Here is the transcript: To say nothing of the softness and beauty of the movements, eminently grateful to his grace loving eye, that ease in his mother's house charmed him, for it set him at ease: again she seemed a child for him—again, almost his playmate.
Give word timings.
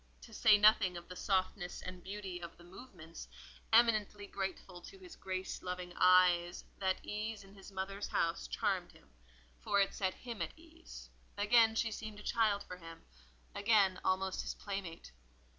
To 0.21 0.33
say 0.33 0.57
nothing 0.57 0.97
of 0.97 1.07
the 1.09 1.15
softness 1.15 1.79
and 1.83 2.03
beauty 2.03 2.39
of 2.41 2.57
the 2.57 2.63
movements, 2.63 3.27
eminently 3.71 4.25
grateful 4.25 4.81
to 4.81 4.97
his 4.97 5.15
grace 5.15 5.61
loving 5.61 5.93
eye, 5.95 6.51
that 6.79 7.05
ease 7.05 7.43
in 7.43 7.53
his 7.53 7.71
mother's 7.71 8.07
house 8.07 8.47
charmed 8.47 8.93
him, 8.93 9.11
for 9.59 9.79
it 9.79 9.93
set 9.93 10.15
him 10.15 10.41
at 10.41 10.57
ease: 10.57 11.11
again 11.37 11.75
she 11.75 11.91
seemed 11.91 12.19
a 12.19 12.23
child 12.23 12.63
for 12.63 12.77
him—again, 12.77 13.99
almost 14.03 14.41
his 14.41 14.55
playmate. 14.55 15.11